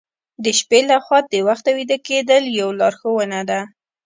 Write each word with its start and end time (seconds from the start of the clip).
د 0.43 0.45
شپې 0.59 0.79
له 0.89 0.97
خوا 1.05 1.19
د 1.33 1.35
وخته 1.47 1.69
ویده 1.77 1.97
کیدل 2.07 2.43
یو 2.59 2.69
لارښوونه 2.79 3.39
ده. 3.49 3.59